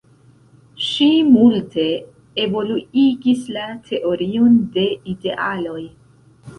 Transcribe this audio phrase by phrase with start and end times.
[0.85, 1.85] Ŝi multe
[2.47, 5.81] evoluigis la teorion de idealoj.